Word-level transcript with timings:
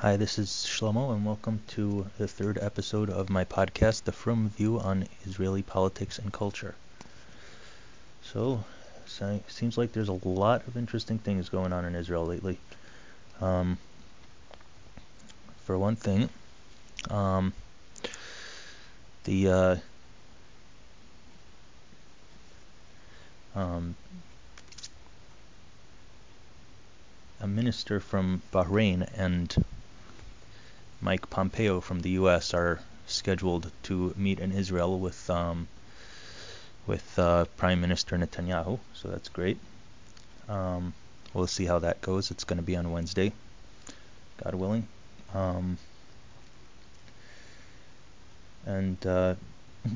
Hi, 0.00 0.16
this 0.16 0.38
is 0.38 0.48
Shlomo, 0.48 1.12
and 1.12 1.26
welcome 1.26 1.60
to 1.76 2.06
the 2.16 2.26
third 2.26 2.56
episode 2.56 3.10
of 3.10 3.28
my 3.28 3.44
podcast, 3.44 4.04
The 4.04 4.12
Frum 4.12 4.48
View 4.48 4.80
on 4.80 5.06
Israeli 5.26 5.60
Politics 5.60 6.18
and 6.18 6.32
Culture. 6.32 6.74
So, 8.22 8.64
so 9.04 9.40
seems 9.48 9.76
like 9.76 9.92
there's 9.92 10.08
a 10.08 10.18
lot 10.26 10.66
of 10.66 10.78
interesting 10.78 11.18
things 11.18 11.50
going 11.50 11.74
on 11.74 11.84
in 11.84 11.94
Israel 11.94 12.24
lately. 12.24 12.56
Um, 13.42 13.76
for 15.66 15.76
one 15.76 15.96
thing, 15.96 16.30
um, 17.10 17.52
the 19.24 19.48
uh, 19.50 19.76
um, 23.54 23.94
a 27.38 27.46
minister 27.46 28.00
from 28.00 28.40
Bahrain 28.50 29.06
and 29.14 29.62
Mike 31.00 31.30
Pompeo 31.30 31.80
from 31.80 32.00
the 32.00 32.10
U.S. 32.10 32.52
are 32.52 32.80
scheduled 33.06 33.70
to 33.84 34.14
meet 34.16 34.38
in 34.38 34.52
Israel 34.52 34.98
with 34.98 35.30
um, 35.30 35.66
with 36.86 37.18
uh, 37.18 37.46
Prime 37.56 37.80
Minister 37.80 38.16
Netanyahu, 38.18 38.78
so 38.94 39.08
that's 39.08 39.28
great. 39.28 39.58
Um, 40.48 40.92
we'll 41.32 41.46
see 41.46 41.64
how 41.64 41.78
that 41.78 42.00
goes. 42.02 42.30
It's 42.30 42.44
going 42.44 42.58
to 42.58 42.62
be 42.62 42.76
on 42.76 42.92
Wednesday, 42.92 43.32
God 44.42 44.54
willing. 44.54 44.86
Um, 45.34 45.78
and 48.66 49.06
uh, 49.06 49.36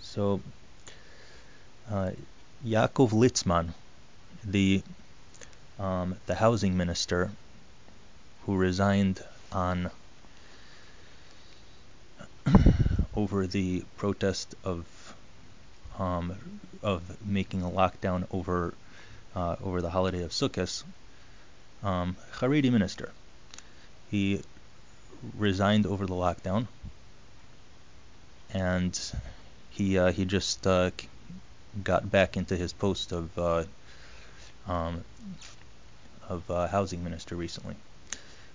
so 0.00 0.40
uh, 1.90 2.10
Yaakov 2.66 3.10
Litzman, 3.10 3.72
the 4.44 4.82
um, 5.78 6.16
the 6.26 6.34
housing 6.34 6.76
minister 6.76 7.30
who 8.46 8.56
resigned 8.56 9.22
on 9.52 9.90
over 13.14 13.46
the 13.46 13.84
protest 13.96 14.54
of 14.64 14.86
um, 15.98 16.34
of 16.82 17.02
making 17.26 17.62
a 17.62 17.70
lockdown 17.70 18.26
over 18.30 18.74
uh, 19.34 19.56
over 19.62 19.80
the 19.80 19.90
holiday 19.90 20.22
of 20.22 20.30
Sukkot, 20.30 20.82
um, 21.82 22.16
Haredi 22.38 22.70
minister. 22.72 23.12
He 24.10 24.42
resigned 25.36 25.86
over 25.86 26.06
the 26.06 26.14
lockdown, 26.14 26.66
and 28.52 28.98
he 29.70 29.98
uh, 29.98 30.12
he 30.12 30.24
just 30.24 30.66
uh, 30.66 30.90
got 31.84 32.10
back 32.10 32.36
into 32.36 32.56
his 32.56 32.72
post 32.72 33.12
of 33.12 33.38
uh, 33.38 33.64
um, 34.66 35.04
of 36.28 36.50
uh, 36.50 36.68
housing 36.68 37.02
minister 37.02 37.34
recently, 37.34 37.74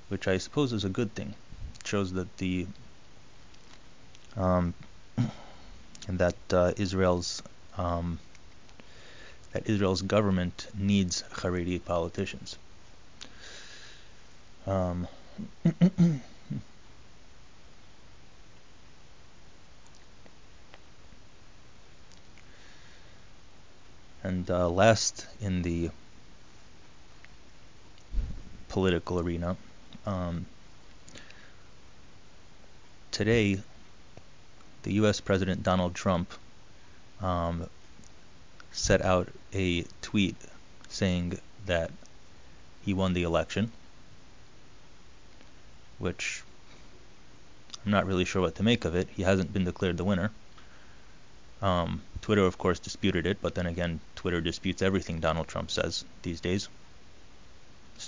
which 0.10 0.28
I 0.28 0.38
suppose 0.38 0.74
is 0.74 0.84
a 0.84 0.90
good 0.90 1.14
thing. 1.16 1.34
It 1.80 1.88
shows 1.88 2.14
that 2.14 2.38
the 2.38 2.68
um, 4.36 4.74
that 6.08 6.36
uh, 6.52 6.74
Israel's 6.78 7.42
um, 7.78 8.20
that 9.52 9.70
Israel's 9.70 10.02
government 10.02 10.68
needs 10.78 11.24
Haredi 11.34 11.84
politicians. 11.84 12.58
Um, 14.66 15.08
and 24.24 24.50
uh, 24.50 24.70
last 24.70 25.28
in 25.42 25.62
the 25.62 25.90
political 28.74 29.20
arena. 29.20 29.56
Um, 30.08 30.48
today, 33.12 33.62
the 34.82 34.94
U.S. 34.94 35.22
President 35.22 35.62
Donald 35.62 35.94
Trump 35.94 36.34
um, 37.22 37.70
set 38.72 39.04
out 39.04 39.30
a 39.54 39.86
tweet 40.02 40.36
saying 40.90 41.38
that 41.68 41.92
he 42.84 42.96
won 42.96 43.14
the 43.14 43.22
election, 43.22 43.72
which 46.00 46.42
I'm 47.86 47.92
not 47.92 48.08
really 48.08 48.26
sure 48.26 48.42
what 48.42 48.56
to 48.56 48.64
make 48.64 48.86
of 48.86 48.96
it. 48.96 49.08
He 49.16 49.22
hasn't 49.22 49.54
been 49.54 49.66
declared 49.66 49.98
the 49.98 50.04
winner. 50.04 50.32
Um, 51.62 52.02
Twitter, 52.22 52.44
of 52.44 52.58
course, 52.58 52.80
disputed 52.80 53.28
it, 53.28 53.38
but 53.40 53.54
then 53.54 53.68
again, 53.68 54.00
Twitter 54.16 54.42
disputes 54.42 54.82
everything 54.82 55.20
Donald 55.20 55.48
Trump 55.48 55.70
says 55.70 56.06
these 56.24 56.42
days 56.42 56.70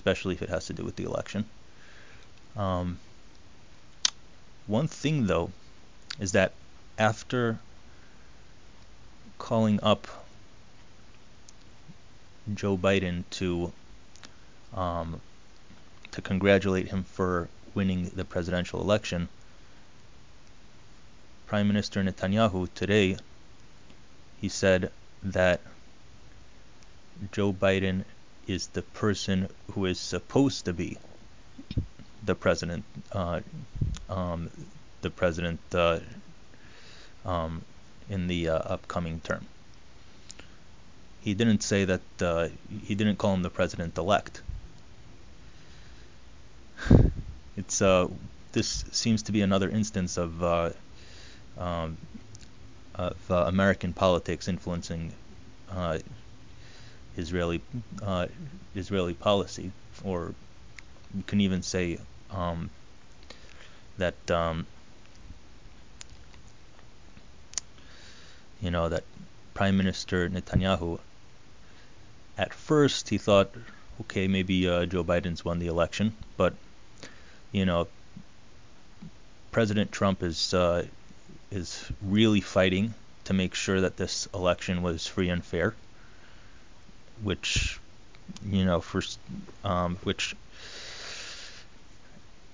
especially 0.06 0.36
if 0.36 0.44
it 0.44 0.50
has 0.50 0.68
to 0.68 0.74
do 0.74 0.84
with 0.84 0.96
the 0.98 1.04
election. 1.04 1.44
Um, 2.56 3.00
one 4.68 4.88
thing, 4.88 5.26
though, 5.26 5.50
is 6.20 6.34
that 6.34 6.54
after 7.00 7.58
calling 9.40 9.80
up 9.82 10.08
Joe 12.54 12.78
Biden 12.78 13.24
to 13.32 13.72
um, 14.76 15.20
to 16.12 16.22
congratulate 16.22 16.90
him 16.90 17.04
for 17.04 17.50
winning 17.74 18.12
the 18.16 18.26
presidential 18.26 18.82
election, 18.82 19.28
Prime 21.48 21.68
Minister 21.68 22.04
Netanyahu 22.04 22.72
today 22.76 23.18
he 24.40 24.50
said 24.50 24.92
that 25.24 25.62
Joe 27.32 27.52
Biden 27.52 28.04
is 28.48 28.68
the 28.68 28.82
person 28.82 29.50
who 29.72 29.86
is 29.86 30.00
supposed 30.00 30.66
to 30.66 30.74
be 30.74 30.98
the 32.26 32.36
president, 32.36 32.84
uh, 33.12 33.42
um, 34.10 34.50
the 35.02 35.10
president 35.10 35.60
uh, 35.74 36.00
um, 37.26 37.62
in 38.10 38.28
the 38.28 38.50
uh, 38.50 38.58
upcoming 38.58 39.20
term. 39.22 39.46
He 41.22 41.34
didn't 41.34 41.64
say 41.64 41.86
that. 41.86 42.02
Uh, 42.22 42.50
he 42.84 42.94
didn't 42.96 43.18
call 43.18 43.34
him 43.34 43.42
the 43.42 43.50
president 43.50 43.98
elect. 43.98 44.42
It's 47.58 47.82
uh, 47.82 48.10
this 48.52 48.84
seems 48.92 49.24
to 49.24 49.32
be 49.32 49.40
another 49.42 49.70
instance 49.70 50.18
of 50.18 50.44
uh, 50.44 50.72
um, 51.58 51.98
of 52.96 53.16
American 53.30 53.94
politics 53.94 54.50
influencing 54.50 55.14
Israeli 57.18 57.62
uh, 58.02 58.28
Israeli 58.76 59.14
policy, 59.14 59.72
or 60.04 60.34
you 61.16 61.24
can 61.24 61.42
even 61.42 61.62
say 61.62 61.98
um, 62.32 62.70
that 63.98 64.32
um, 64.32 64.66
you 68.62 68.72
know 68.72 68.90
that 68.90 69.04
Prime 69.54 69.78
Minister 69.78 70.30
Netanyahu 70.30 71.00
at 72.38 72.54
first 72.54 73.10
he 73.10 73.18
thought, 73.18 73.52
okay, 74.02 74.28
maybe 74.28 74.68
uh, 74.68 74.86
Joe 74.86 75.04
Biden's 75.04 75.46
won 75.46 75.60
the 75.60 75.68
election, 75.68 76.14
but 76.36 76.54
you 77.52 77.66
know 77.66 77.88
President 79.52 79.92
Trump 79.92 80.22
is 80.22 80.54
uh, 80.54 80.86
is 81.50 81.90
really 82.02 82.42
fighting 82.42 82.94
to 83.24 83.34
make 83.34 83.56
sure 83.56 83.82
that 83.82 83.98
this 83.98 84.28
election 84.34 84.84
was 84.84 85.08
free 85.08 85.30
and 85.30 85.44
fair 85.44 85.74
which 87.26 87.80
you 88.48 88.64
know 88.64 88.80
for 88.80 89.02
um, 89.64 89.98
which 90.04 90.36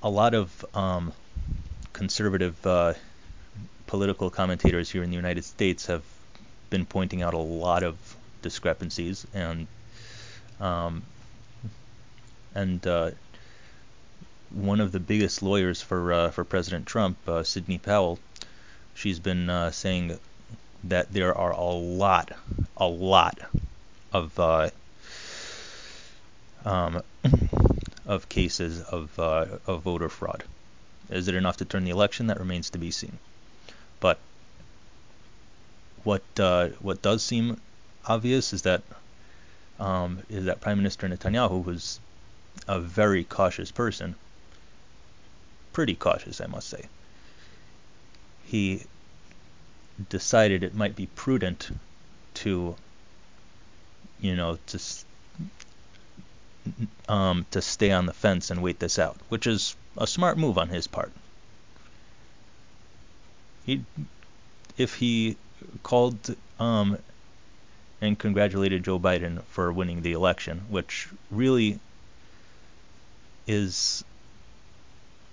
a 0.01 0.09
lot 0.09 0.33
of 0.33 0.65
um, 0.73 1.11
conservative 1.91 2.55
uh, 2.65 2.93
political 3.85 4.29
commentators 4.29 4.89
here 4.89 5.03
in 5.03 5.09
the 5.09 5.15
United 5.15 5.43
States 5.43 5.87
have 5.87 6.03
been 6.69 6.85
pointing 6.85 7.21
out 7.21 7.33
a 7.33 7.37
lot 7.37 7.83
of 7.83 7.95
discrepancies 8.41 9.27
and 9.33 9.67
um, 10.61 11.03
and 12.55 12.87
uh, 12.87 13.11
one 14.51 14.79
of 14.79 14.93
the 14.93 15.01
biggest 15.01 15.43
lawyers 15.43 15.81
for 15.81 16.13
uh, 16.13 16.31
for 16.31 16.46
President 16.46 16.85
Trump, 16.85 17.17
uh, 17.28 17.43
Sidney 17.43 17.78
Powell, 17.78 18.19
she's 18.93 19.19
been 19.19 19.49
uh, 19.49 19.72
saying 19.72 20.17
that 20.85 21.11
there 21.11 21.37
are 21.37 21.51
a 21.51 21.73
lot, 21.73 22.31
a 22.78 22.87
lot 22.87 23.37
of 24.11 24.40
uh, 24.40 24.69
um, 26.66 27.02
of 28.05 28.29
cases 28.29 28.81
of 28.81 29.17
uh, 29.19 29.46
of 29.67 29.84
voter 29.84 30.09
fraud. 30.09 30.43
Is 31.09 31.28
it 31.28 31.35
enough 31.35 31.58
to 31.58 31.66
turn 31.66 31.84
the 31.84 31.91
election? 31.91 32.28
That 32.28 32.40
remains 32.40 32.69
to 32.72 32.78
be 32.78 32.91
seen. 32.91 33.17
But 33.99 34.19
what 36.03 36.23
uh, 36.40 36.69
what 36.79 37.02
does 37.02 37.23
seem 37.23 37.59
obvious 38.05 38.53
is 38.53 38.63
that 38.63 38.81
um, 39.79 40.19
is 40.29 40.46
that 40.46 40.61
Prime 40.61 40.78
Minister 40.78 41.08
Netanyahu 41.08 41.63
was 41.63 41.99
a 42.67 42.79
very 42.79 43.23
cautious 43.23 43.72
person, 43.72 44.16
pretty 45.73 45.96
cautious, 45.96 46.41
I 46.41 46.47
must 46.47 46.69
say. 46.69 46.85
He 48.46 48.84
decided 50.09 50.63
it 50.63 50.75
might 50.75 50.96
be 50.96 51.08
prudent 51.08 51.69
to 52.35 52.75
you 54.22 54.35
know, 54.35 54.58
to 54.68 54.79
um, 57.09 57.46
to 57.52 57.62
stay 57.62 57.91
on 57.91 58.06
the 58.06 58.14
fence 58.14 58.52
and 58.52 58.62
wait 58.62 58.79
this 58.79 59.00
out, 59.00 59.18
which 59.29 59.47
is 59.47 59.76
a 59.97 60.08
smart 60.08 60.38
move 60.38 60.58
on 60.58 60.70
his 60.70 60.88
part. 60.88 61.12
He, 63.66 63.84
if 64.78 64.96
he 64.96 65.38
called 65.84 66.35
um, 66.59 66.97
and 68.00 68.18
congratulated 68.18 68.84
Joe 68.84 69.00
Biden 69.00 69.44
for 69.44 69.72
winning 69.72 70.02
the 70.02 70.14
election, 70.14 70.62
which 70.70 71.09
really 71.29 71.79
is 73.47 74.03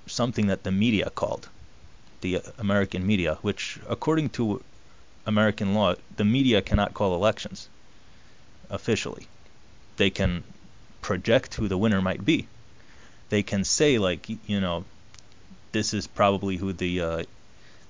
something 0.06 0.46
that 0.46 0.64
the 0.64 0.73
media 0.73 1.11
called, 1.11 1.49
the 2.23 2.40
American 2.58 3.06
media, 3.06 3.38
which, 3.43 3.79
according 3.88 4.31
to 4.31 4.62
American 5.26 5.75
law, 5.75 5.94
the 6.17 6.25
media 6.25 6.62
cannot 6.62 6.94
call 6.94 7.14
elections 7.14 7.69
officially. 8.70 9.26
They 9.96 10.10
can 10.10 10.44
project 11.02 11.54
who 11.54 11.68
the 11.68 11.78
winner 11.78 12.02
might 12.02 12.24
be. 12.24 12.46
They 13.30 13.42
can 13.42 13.64
say 13.64 13.98
like, 13.98 14.28
you 14.48 14.60
know, 14.60 14.84
this 15.72 15.94
is 15.94 16.06
probably 16.06 16.56
who 16.56 16.72
the 16.72 17.00
uh, 17.00 17.22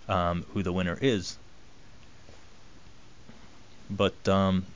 um, 0.08 0.44
who 0.52 0.62
the 0.62 0.72
winner 0.72 0.98
is. 1.00 1.36
But 3.90 4.28
um, 4.28 4.66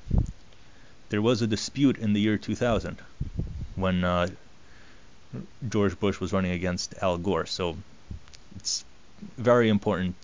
there 1.10 1.22
was 1.22 1.42
a 1.42 1.46
dispute 1.46 1.98
in 1.98 2.12
the 2.12 2.20
year 2.20 2.38
2000 2.38 2.98
when 3.76 4.04
uh, 4.04 4.28
George 5.68 5.98
Bush 5.98 6.20
was 6.20 6.32
running 6.32 6.52
against 6.52 6.94
Al 7.02 7.18
Gore. 7.18 7.46
So 7.46 7.76
it's 8.56 8.84
very 9.36 9.68
important, 9.68 10.14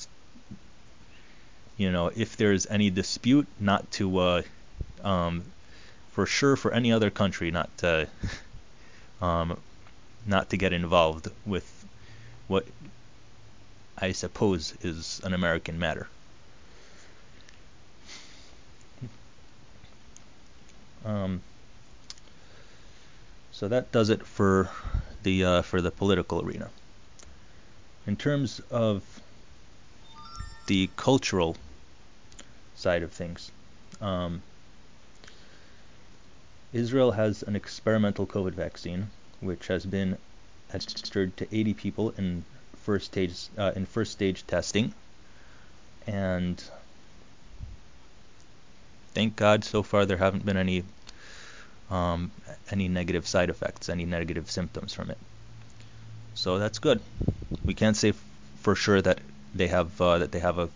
you 1.76 1.92
know, 1.92 2.10
if 2.14 2.36
there's 2.36 2.66
any 2.66 2.90
dispute, 2.90 3.46
not 3.60 3.90
to, 3.92 4.18
uh, 4.18 4.42
um, 5.04 5.44
for 6.18 6.26
sure, 6.26 6.56
for 6.56 6.72
any 6.72 6.90
other 6.90 7.10
country, 7.10 7.52
not 7.52 7.70
to, 7.78 8.08
um, 9.22 9.56
not 10.26 10.50
to 10.50 10.56
get 10.56 10.72
involved 10.72 11.28
with 11.46 11.86
what 12.48 12.66
I 13.96 14.10
suppose 14.10 14.74
is 14.82 15.20
an 15.22 15.32
American 15.32 15.78
matter. 15.78 16.08
Um, 21.04 21.40
so 23.52 23.68
that 23.68 23.92
does 23.92 24.10
it 24.10 24.26
for 24.26 24.70
the 25.22 25.44
uh, 25.44 25.62
for 25.62 25.80
the 25.80 25.92
political 25.92 26.44
arena. 26.44 26.68
In 28.08 28.16
terms 28.16 28.60
of 28.72 29.04
the 30.66 30.90
cultural 30.96 31.56
side 32.74 33.04
of 33.04 33.12
things, 33.12 33.52
um, 34.00 34.42
Israel 36.72 37.12
has 37.12 37.42
an 37.42 37.56
experimental 37.56 38.26
COVID 38.26 38.52
vaccine, 38.52 39.08
which 39.40 39.68
has 39.68 39.86
been 39.86 40.18
administered 40.70 41.36
to 41.38 41.46
80 41.54 41.74
people 41.74 42.10
in 42.10 42.44
first 42.84 43.06
stage 43.06 43.48
uh, 43.56 43.72
in 43.74 43.86
first 43.86 44.12
stage 44.12 44.46
testing, 44.46 44.92
and 46.06 46.62
thank 49.14 49.36
God 49.36 49.64
so 49.64 49.82
far 49.82 50.04
there 50.04 50.18
haven't 50.18 50.44
been 50.44 50.56
any 50.58 50.84
um, 51.90 52.30
any 52.70 52.88
negative 52.88 53.26
side 53.26 53.48
effects, 53.48 53.88
any 53.88 54.04
negative 54.04 54.50
symptoms 54.50 54.92
from 54.92 55.10
it. 55.10 55.18
So 56.34 56.58
that's 56.58 56.78
good. 56.78 57.00
We 57.64 57.74
can't 57.74 57.96
say 57.96 58.10
f- 58.10 58.22
for 58.60 58.74
sure 58.74 59.00
that 59.00 59.20
they 59.54 59.68
have 59.68 60.00
uh, 60.00 60.18
that 60.18 60.32
they 60.32 60.38
have 60.38 60.58
a 60.58 60.68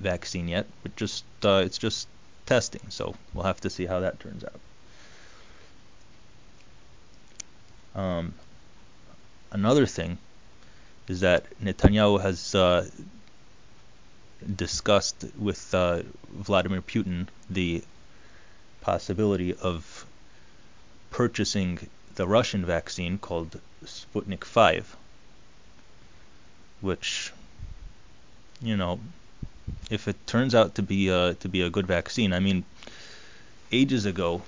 vaccine 0.00 0.48
yet, 0.48 0.66
but 0.82 0.96
just 0.96 1.24
uh, 1.44 1.62
it's 1.64 1.78
just 1.78 2.08
testing. 2.46 2.88
So 2.88 3.14
we'll 3.34 3.44
have 3.44 3.60
to 3.60 3.70
see 3.70 3.84
how 3.84 4.00
that 4.00 4.20
turns 4.20 4.42
out. 4.42 4.60
Um, 7.94 8.34
another 9.52 9.86
thing 9.86 10.18
is 11.08 11.20
that 11.20 11.44
Netanyahu 11.62 12.20
has 12.20 12.54
uh, 12.54 12.88
discussed 14.56 15.24
with 15.38 15.74
uh, 15.74 16.02
Vladimir 16.30 16.82
Putin 16.82 17.28
the 17.48 17.82
possibility 18.80 19.54
of 19.54 20.06
purchasing 21.10 21.78
the 22.16 22.26
Russian 22.26 22.64
vaccine 22.64 23.18
called 23.18 23.60
Sputnik 23.84 24.44
5, 24.44 24.96
which, 26.80 27.32
you 28.60 28.76
know, 28.76 29.00
if 29.90 30.08
it 30.08 30.26
turns 30.26 30.54
out 30.54 30.74
to 30.74 30.82
be 30.82 31.08
a, 31.08 31.34
to 31.34 31.48
be 31.48 31.60
a 31.62 31.70
good 31.70 31.86
vaccine, 31.86 32.32
I 32.32 32.40
mean, 32.40 32.64
ages 33.72 34.04
ago, 34.06 34.42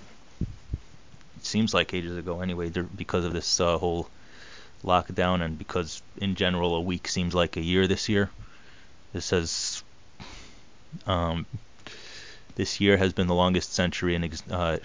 seems 1.47 1.73
like 1.73 1.95
ages 1.95 2.17
ago 2.17 2.41
anyway, 2.41 2.71
because 2.71 3.25
of 3.25 3.33
this 3.33 3.61
uh, 3.61 3.79
whole 3.79 4.09
lockdown 4.85 5.43
and 5.43 5.59
because 5.59 6.03
in 6.19 6.35
general 6.35 6.75
a 6.77 6.81
week 6.81 7.09
seems 7.09 7.35
like 7.35 7.57
a 7.57 7.63
year 7.63 7.87
this 7.87 8.09
year. 8.09 8.31
This 9.13 9.31
has 9.31 9.83
um, 11.07 11.47
this 12.55 12.81
year 12.81 12.97
has 12.97 13.13
been 13.13 13.27
the 13.27 13.35
longest 13.35 13.73
century 13.73 14.15
in 14.15 14.31
uh, 14.51 14.79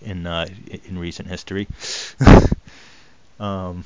in 0.00 0.26
uh, 0.26 0.48
in 0.84 0.98
recent 0.98 1.28
history. 1.28 1.66
um, 3.40 3.84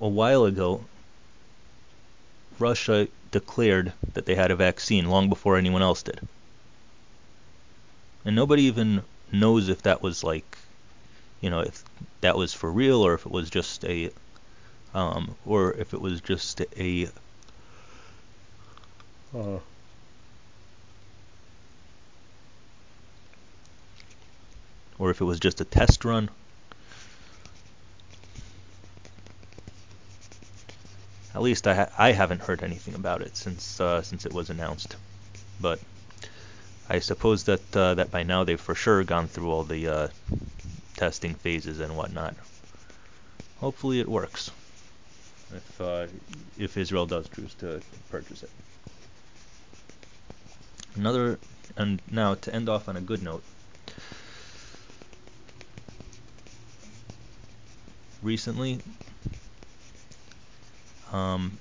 a 0.00 0.08
while 0.08 0.44
ago, 0.44 0.84
Russia 2.58 3.08
declared 3.34 3.92
that 4.12 4.26
they 4.26 4.36
had 4.36 4.52
a 4.52 4.56
vaccine 4.56 5.10
long 5.10 5.28
before 5.28 5.56
anyone 5.56 5.82
else 5.82 6.04
did. 6.04 6.20
And 8.24 8.36
nobody 8.36 8.62
even 8.62 9.02
knows 9.32 9.68
if 9.68 9.82
that 9.82 10.00
was 10.00 10.22
like, 10.22 10.56
you 11.40 11.50
know, 11.50 11.58
if 11.58 11.82
that 12.20 12.36
was 12.36 12.54
for 12.54 12.70
real 12.70 13.02
or 13.02 13.14
if 13.14 13.26
it 13.26 13.32
was 13.32 13.50
just 13.50 13.84
a, 13.86 14.10
um, 14.94 15.34
or 15.44 15.72
if 15.72 15.92
it 15.92 16.00
was 16.00 16.20
just 16.20 16.60
a, 16.76 17.08
uh, 19.34 19.58
or 24.96 25.10
if 25.10 25.20
it 25.20 25.24
was 25.24 25.40
just 25.40 25.60
a 25.60 25.64
test 25.64 26.04
run. 26.04 26.30
At 31.34 31.42
least 31.42 31.66
I, 31.66 31.74
ha- 31.74 31.90
I 31.98 32.12
haven't 32.12 32.42
heard 32.42 32.62
anything 32.62 32.94
about 32.94 33.20
it 33.20 33.36
since 33.36 33.80
uh, 33.80 34.02
since 34.02 34.24
it 34.24 34.32
was 34.32 34.50
announced, 34.50 34.96
but 35.60 35.80
I 36.88 37.00
suppose 37.00 37.44
that 37.44 37.76
uh, 37.76 37.94
that 37.94 38.12
by 38.12 38.22
now 38.22 38.44
they've 38.44 38.60
for 38.60 38.76
sure 38.76 39.02
gone 39.02 39.26
through 39.26 39.50
all 39.50 39.64
the 39.64 39.88
uh, 39.88 40.08
testing 40.96 41.34
phases 41.34 41.80
and 41.80 41.96
whatnot. 41.96 42.36
Hopefully 43.58 43.98
it 43.98 44.08
works. 44.08 44.52
If 45.52 45.80
uh, 45.80 46.06
if 46.56 46.76
Israel 46.76 47.06
does 47.06 47.28
choose 47.28 47.54
to 47.54 47.80
purchase 48.10 48.44
it. 48.44 48.50
Another 50.94 51.38
and 51.76 52.00
now 52.10 52.34
to 52.34 52.54
end 52.54 52.68
off 52.68 52.88
on 52.88 52.96
a 52.96 53.00
good 53.00 53.24
note, 53.24 53.42
recently. 58.22 58.78
Um, 61.14 61.58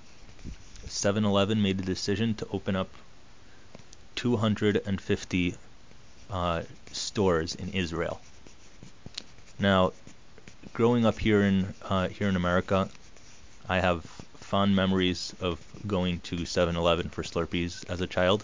7-Eleven 0.88 1.62
made 1.62 1.78
the 1.78 1.84
decision 1.84 2.34
to 2.36 2.48
open 2.52 2.76
up 2.76 2.90
250 4.16 5.56
uh, 6.32 6.64
stores 6.92 7.54
in 7.54 7.70
Israel. 7.70 8.20
Now, 9.60 9.94
growing 10.74 11.06
up 11.06 11.20
here 11.20 11.44
in 11.44 11.76
uh, 11.84 12.08
here 12.08 12.28
in 12.30 12.36
America, 12.36 12.90
I 13.70 13.80
have 13.80 14.04
fond 14.38 14.76
memories 14.76 15.36
of 15.40 15.60
going 15.86 16.22
to 16.22 16.38
7-Eleven 16.38 17.10
for 17.10 17.22
Slurpees 17.22 17.88
as 17.88 18.02
a 18.02 18.08
child, 18.08 18.44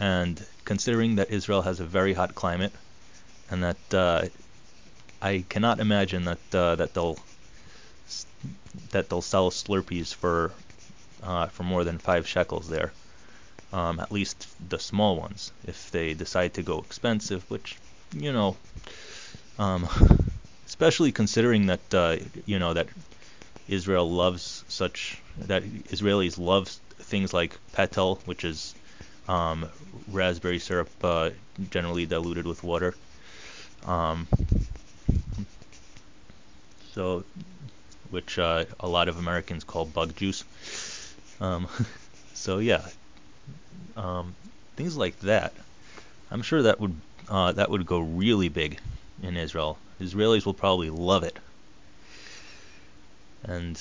and 0.00 0.44
considering 0.64 1.14
that 1.16 1.30
Israel 1.30 1.62
has 1.62 1.78
a 1.78 1.84
very 1.84 2.14
hot 2.14 2.34
climate, 2.34 2.72
and 3.48 3.62
that 3.62 3.94
uh, 3.94 4.22
I 5.22 5.44
cannot 5.48 5.78
imagine 5.78 6.24
that 6.24 6.44
uh, 6.52 6.74
that 6.74 6.94
they'll 6.94 7.18
that 8.90 9.08
they'll 9.08 9.22
sell 9.22 9.50
Slurpees 9.50 10.14
for 10.14 10.52
uh, 11.22 11.46
for 11.46 11.62
more 11.62 11.84
than 11.84 11.98
five 11.98 12.26
shekels 12.26 12.68
there. 12.68 12.92
Um, 13.72 13.98
at 13.98 14.12
least 14.12 14.46
the 14.70 14.78
small 14.78 15.16
ones. 15.16 15.52
If 15.66 15.90
they 15.90 16.14
decide 16.14 16.54
to 16.54 16.62
go 16.62 16.78
expensive, 16.78 17.44
which 17.50 17.76
you 18.12 18.32
know, 18.32 18.56
um, 19.58 19.88
especially 20.66 21.12
considering 21.12 21.66
that 21.66 21.94
uh, 21.94 22.16
you 22.44 22.58
know 22.58 22.74
that 22.74 22.88
Israel 23.68 24.10
loves 24.10 24.64
such 24.68 25.20
that 25.38 25.64
Israelis 25.64 26.38
love 26.38 26.68
things 26.98 27.32
like 27.32 27.58
petel, 27.72 28.20
which 28.26 28.44
is 28.44 28.74
um, 29.28 29.68
raspberry 30.08 30.58
syrup 30.58 30.88
uh, 31.02 31.30
generally 31.70 32.06
diluted 32.06 32.46
with 32.46 32.62
water. 32.62 32.94
Um, 33.84 34.26
so 36.94 37.24
which 38.10 38.38
uh, 38.38 38.64
a 38.80 38.88
lot 38.88 39.08
of 39.08 39.18
Americans 39.18 39.64
call 39.64 39.84
bug 39.84 40.14
juice. 40.16 40.44
Um, 41.40 41.68
so 42.34 42.58
yeah, 42.58 42.86
um, 43.96 44.34
things 44.76 44.96
like 44.96 45.18
that 45.20 45.52
I'm 46.30 46.42
sure 46.42 46.62
that 46.62 46.80
would 46.80 46.94
uh, 47.28 47.52
that 47.52 47.70
would 47.70 47.86
go 47.86 48.00
really 48.00 48.48
big 48.48 48.78
in 49.22 49.36
Israel. 49.36 49.78
Israelis 50.00 50.44
will 50.44 50.54
probably 50.54 50.90
love 50.90 51.22
it, 51.22 51.38
and 53.44 53.80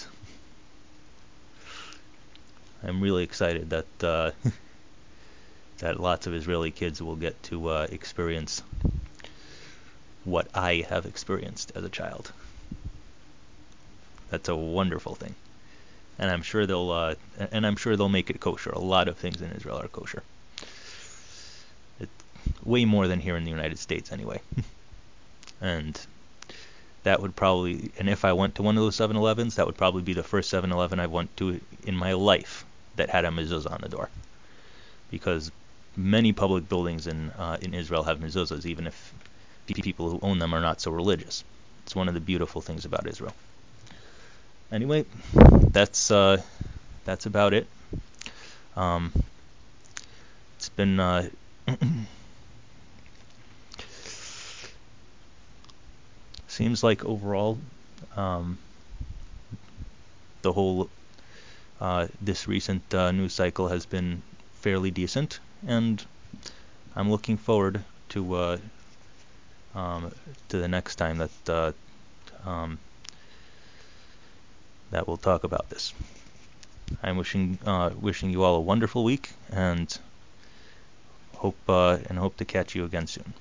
I'm 2.84 3.02
really 3.02 3.24
excited 3.24 3.72
that 3.72 4.04
uh, 4.04 4.32
that 5.80 6.00
lots 6.00 6.28
of 6.28 6.36
Israeli 6.36 6.72
kids 6.72 7.02
will 7.02 7.16
get 7.16 7.42
to 7.44 7.70
uh, 7.70 7.88
experience 7.90 8.62
what 10.24 10.48
I 10.54 10.86
have 10.90 11.06
experienced 11.06 11.72
as 11.76 11.84
a 11.84 11.90
child. 11.90 12.32
That's 14.30 14.50
a 14.50 14.56
wonderful 14.56 15.16
thing, 15.16 15.36
and 16.18 16.30
I'm 16.32 16.42
sure 16.42 16.66
they'll 16.66 16.92
uh, 16.92 17.16
and 17.52 17.66
I'm 17.66 17.76
sure 17.76 17.96
they'll 17.96 18.10
make 18.10 18.30
it 18.30 18.40
kosher. 18.40 18.72
A 18.72 18.80
lot 18.80 19.08
of 19.08 19.18
things 19.18 19.42
in 19.42 19.52
Israel 19.52 19.78
are 19.78 19.88
kosher. 19.88 20.24
It, 22.00 22.10
way 22.64 22.86
more 22.86 23.08
than 23.08 23.20
here 23.20 23.38
in 23.38 23.44
the 23.44 23.52
United 23.52 23.80
States, 23.80 24.12
anyway. 24.12 24.42
and 25.62 26.00
that 27.04 27.22
would 27.22 27.36
probably, 27.36 27.92
and 28.00 28.10
if 28.10 28.26
I 28.26 28.34
went 28.34 28.56
to 28.56 28.64
one 28.64 28.78
of 28.78 28.84
those 28.84 28.98
7-Elevens, 28.98 29.56
that 29.56 29.68
would 29.68 29.78
probably 29.78 30.02
be 30.02 30.14
the 30.14 30.24
first 30.24 30.52
7-Eleven 30.52 31.00
I 31.00 31.06
went 31.06 31.38
to 31.38 31.62
in 31.84 31.96
my 31.96 32.14
life 32.14 32.66
that 32.96 33.12
had 33.12 33.26
a 33.26 33.30
mezuzah 33.30 33.72
on 33.72 33.82
the 33.82 33.90
door, 33.90 34.10
because 35.12 35.52
many 35.96 36.34
public 36.34 36.68
buildings 36.68 37.08
in 37.08 37.30
uh, 37.32 37.58
in 37.62 37.74
Israel 37.74 38.04
have 38.04 38.20
mezuzahs, 38.20 38.66
even 38.66 38.88
if 38.88 39.14
the 39.68 39.76
people 39.76 40.10
who 40.10 40.20
own 40.22 40.40
them 40.40 40.54
are 40.54 40.62
not 40.62 40.82
so 40.82 40.92
religious. 40.92 41.44
It's 41.84 41.96
one 41.96 42.08
of 42.08 42.16
the 42.16 42.20
beautiful 42.20 42.62
things 42.62 42.86
about 42.86 43.08
Israel. 43.08 43.34
Anyway, 44.72 45.06
that's 45.72 46.10
uh, 46.12 46.42
that's 47.06 47.26
about 47.26 47.54
it. 47.54 47.68
Um, 48.76 49.12
it's 50.58 50.70
been 50.70 51.00
uh, 51.00 51.30
seems 56.48 56.84
like 56.84 57.06
overall 57.06 57.58
um, 58.18 58.58
the 60.42 60.52
whole 60.52 60.90
uh, 61.80 62.08
this 62.22 62.48
recent 62.48 62.82
uh, 62.94 63.12
news 63.12 63.34
cycle 63.34 63.68
has 63.68 63.86
been 63.86 64.22
fairly 64.62 64.90
decent, 64.90 65.40
and 65.68 66.04
I'm 66.96 67.12
looking 67.12 67.38
forward 67.38 67.84
to 68.10 68.36
uh, 68.36 68.58
um, 69.76 70.12
to 70.50 70.58
the 70.58 70.68
next 70.68 70.96
time 70.96 71.18
that 71.18 71.50
uh, 71.50 71.72
um, 72.50 72.80
that 74.92 75.08
we'll 75.08 75.18
talk 75.18 75.44
about 75.44 75.70
this. 75.70 75.94
I'm 77.02 77.18
wishing 77.18 77.60
uh, 77.66 77.92
wishing 78.00 78.30
you 78.30 78.44
all 78.44 78.56
a 78.56 78.62
wonderful 78.62 79.04
week, 79.04 79.30
and 79.52 79.98
hope 81.34 81.58
uh, 81.68 81.98
and 82.10 82.18
hope 82.18 82.38
to 82.38 82.46
catch 82.46 82.76
you 82.76 82.86
again 82.86 83.08
soon. 83.08 83.34